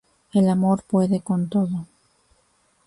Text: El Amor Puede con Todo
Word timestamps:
El 0.33 0.49
Amor 0.49 0.81
Puede 0.81 1.21
con 1.21 1.47
Todo 1.47 1.85